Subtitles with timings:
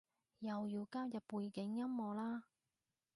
[0.39, 2.41] 又要加入背景音樂喇？